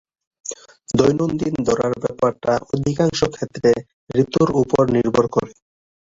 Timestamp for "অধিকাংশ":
2.73-3.19